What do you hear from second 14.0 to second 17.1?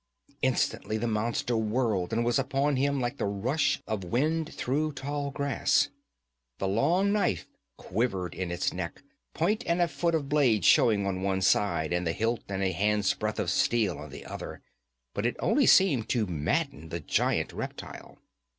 the other, but it only seemed to madden the